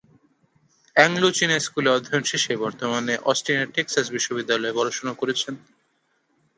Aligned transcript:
অ্যাংলো-চীনা 0.95 1.57
স্কুলে 1.59 1.89
অধ্যয়ন 1.91 2.23
শেষে 2.23 2.53
বর্তমানে 2.57 3.13
অস্টিনের 3.25 3.71
টেক্সাস 3.75 4.05
বিশ্ববিদ্যালয়ে 4.09 4.75
পড়াশোনা 4.77 5.13
করছেন। 5.13 5.53